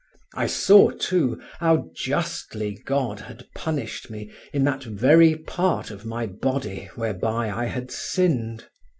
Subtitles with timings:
[0.33, 6.25] I saw, too, how justly God had punished me in that very part of my
[6.25, 8.67] body whereby I had sinned.